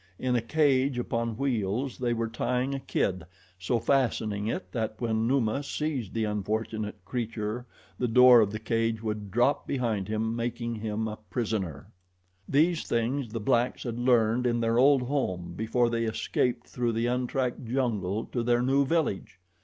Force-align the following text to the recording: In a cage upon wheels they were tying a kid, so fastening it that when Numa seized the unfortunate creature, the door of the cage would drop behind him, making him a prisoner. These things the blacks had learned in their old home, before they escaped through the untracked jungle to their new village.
In 0.17 0.35
a 0.35 0.41
cage 0.41 0.97
upon 0.97 1.37
wheels 1.37 1.99
they 1.99 2.11
were 2.11 2.27
tying 2.27 2.73
a 2.73 2.79
kid, 2.79 3.21
so 3.59 3.77
fastening 3.77 4.47
it 4.47 4.71
that 4.71 4.95
when 4.99 5.27
Numa 5.27 5.61
seized 5.61 6.15
the 6.15 6.23
unfortunate 6.23 7.05
creature, 7.05 7.67
the 7.99 8.07
door 8.07 8.41
of 8.41 8.49
the 8.51 8.57
cage 8.57 9.03
would 9.03 9.29
drop 9.29 9.67
behind 9.67 10.07
him, 10.07 10.35
making 10.35 10.73
him 10.73 11.07
a 11.07 11.19
prisoner. 11.29 11.85
These 12.49 12.85
things 12.87 13.31
the 13.31 13.39
blacks 13.39 13.83
had 13.83 13.99
learned 13.99 14.47
in 14.47 14.59
their 14.59 14.79
old 14.79 15.03
home, 15.03 15.53
before 15.55 15.87
they 15.87 16.05
escaped 16.05 16.65
through 16.67 16.93
the 16.93 17.05
untracked 17.05 17.63
jungle 17.63 18.25
to 18.31 18.41
their 18.41 18.63
new 18.63 18.87
village. 18.87 19.39